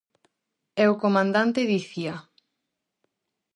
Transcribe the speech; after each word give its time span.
E 0.81 0.83
o 0.93 0.99
comandante 1.03 1.69
dicía: 1.73 2.15